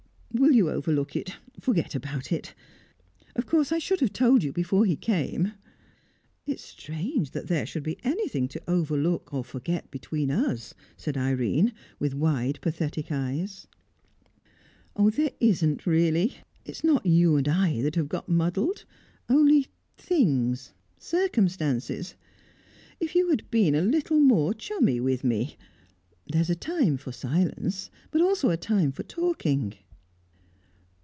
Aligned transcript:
"Will 0.33 0.53
you 0.53 0.69
overlook 0.69 1.13
it 1.17 1.35
forget 1.59 1.93
about 1.93 2.31
it? 2.31 2.55
Of 3.35 3.45
course 3.45 3.73
I 3.73 3.79
should 3.79 3.99
have 3.99 4.13
told 4.13 4.43
you 4.43 4.53
before 4.53 4.85
he 4.85 4.95
came." 4.95 5.53
"It's 6.45 6.63
strange 6.63 7.31
that 7.31 7.47
there 7.49 7.65
should 7.65 7.83
be 7.83 7.99
anything 8.03 8.47
to 8.49 8.63
overlook 8.65 9.33
or 9.33 9.43
forget 9.43 9.91
between 9.91 10.31
us," 10.31 10.73
said 10.95 11.17
Irene, 11.17 11.73
with 11.99 12.13
wide 12.15 12.59
pathetic 12.61 13.11
eyes. 13.11 13.67
"There 14.95 15.31
isn't 15.41 15.85
really! 15.85 16.37
It's 16.63 16.83
not 16.83 17.05
you 17.05 17.35
and 17.35 17.47
I 17.49 17.81
that 17.81 17.95
have 17.95 18.09
got 18.09 18.29
muddled 18.29 18.85
only 19.27 19.67
things, 19.97 20.71
circumstances. 20.97 22.15
If 23.01 23.15
you 23.15 23.29
had 23.29 23.51
been 23.51 23.75
a 23.75 23.81
little 23.81 24.19
more 24.21 24.53
chummy 24.53 25.01
with 25.01 25.25
me. 25.25 25.57
There's 26.25 26.49
a 26.49 26.55
time 26.55 26.95
for 26.95 27.11
silence, 27.11 27.91
but 28.11 28.21
also 28.21 28.49
a 28.49 28.57
time 28.57 28.93
for 28.93 29.03
talking." 29.03 29.75